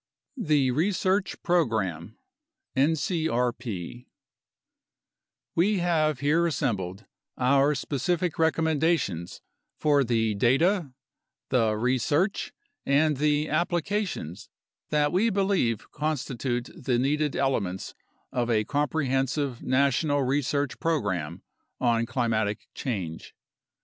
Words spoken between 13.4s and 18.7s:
applications that we believe constitute the needed elements of a